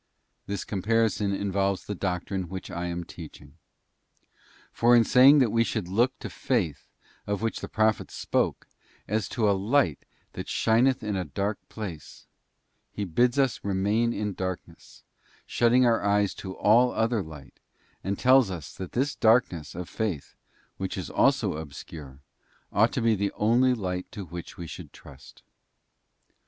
[0.25, 3.59] * This comparison involves the doctrine which I am teaching.
[4.71, 6.89] For in saying that we should look to Faith
[7.27, 8.65] of which the Prophets spoke,
[9.07, 12.25] as to a light that shineth in a dark place,
[12.91, 15.03] he bids us remain in darkness,
[15.45, 17.59] shutting our eyes to all other light,
[18.03, 20.33] and tells us that this darkness of faith,
[20.77, 22.21] which is also obscure,
[22.73, 25.43] ought to be the only light to which we should trust.